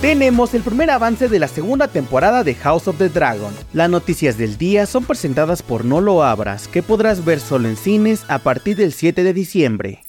[0.00, 3.52] tenemos el primer avance de la segunda temporada de House of the Dragon.
[3.74, 7.76] Las noticias del día son presentadas por No lo abras, que podrás ver solo en
[7.76, 10.04] cines a partir del 7 de diciembre.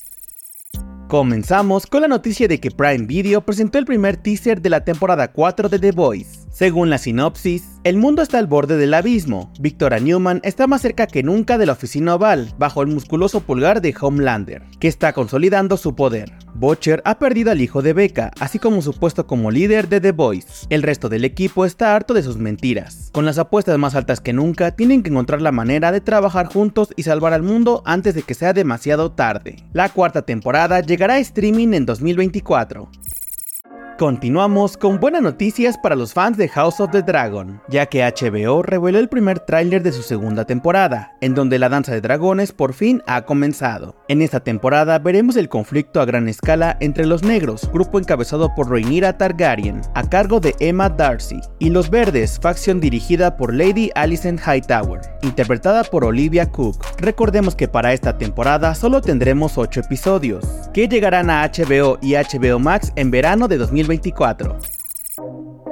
[1.09, 5.33] Comenzamos con la noticia de que Prime Video presentó el primer teaser de la temporada
[5.33, 6.39] 4 de The Voice.
[6.53, 9.51] Según la sinopsis, el mundo está al borde del abismo.
[9.59, 13.81] Victoria Newman está más cerca que nunca de la oficina oval, bajo el musculoso pulgar
[13.81, 16.31] de Homelander, que está consolidando su poder.
[16.61, 20.11] Butcher ha perdido al hijo de Becca, así como su puesto como líder de The
[20.11, 20.67] Voice.
[20.69, 23.09] El resto del equipo está harto de sus mentiras.
[23.11, 26.93] Con las apuestas más altas que nunca, tienen que encontrar la manera de trabajar juntos
[26.95, 29.55] y salvar al mundo antes de que sea demasiado tarde.
[29.73, 32.91] La cuarta temporada llegará a streaming en 2024.
[34.01, 38.63] Continuamos con buenas noticias para los fans de House of the Dragon, ya que HBO
[38.63, 42.73] reveló el primer tráiler de su segunda temporada, en donde la danza de dragones por
[42.73, 43.95] fin ha comenzado.
[44.07, 48.71] En esta temporada veremos el conflicto a gran escala entre los negros, grupo encabezado por
[48.71, 54.41] Rhaenyra Targaryen, a cargo de Emma Darcy, y los verdes, facción dirigida por Lady Alicent
[54.41, 56.83] Hightower, interpretada por Olivia Cook.
[56.97, 60.43] Recordemos que para esta temporada solo tendremos 8 episodios,
[60.73, 63.90] que llegarán a HBO y HBO Max en verano de 2020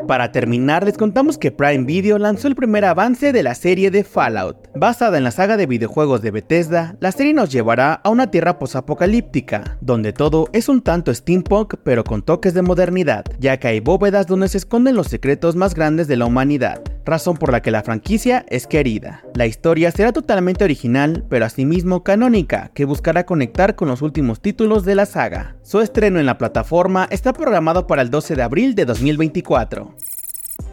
[0.09, 4.03] para terminar, les contamos que Prime Video lanzó el primer avance de la serie de
[4.03, 4.57] Fallout.
[4.73, 8.57] Basada en la saga de videojuegos de Bethesda, la serie nos llevará a una tierra
[8.57, 13.81] posapocalíptica, donde todo es un tanto steampunk pero con toques de modernidad, ya que hay
[13.81, 17.72] bóvedas donde se esconden los secretos más grandes de la humanidad razón por la que
[17.72, 19.23] la franquicia es querida.
[19.36, 24.86] La historia será totalmente original, pero asimismo canónica, que buscará conectar con los últimos títulos
[24.86, 25.55] de la saga.
[25.64, 29.95] Su estreno en la plataforma está programado para el 12 de abril de 2024.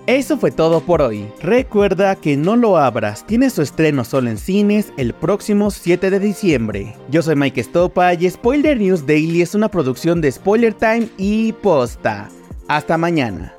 [0.06, 1.26] Eso fue todo por hoy.
[1.42, 6.20] Recuerda que No lo abras, tiene su estreno solo en cines el próximo 7 de
[6.20, 6.94] diciembre.
[7.10, 11.52] Yo soy Mike Stopa y Spoiler News Daily es una producción de Spoiler Time y
[11.54, 12.28] Posta.
[12.68, 13.52] Hasta mañana.